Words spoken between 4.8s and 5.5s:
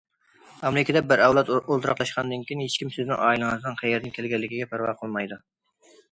قىلمايدۇ.